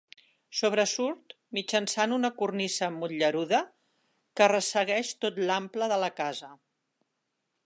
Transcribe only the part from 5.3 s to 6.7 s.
l'ample de la casa.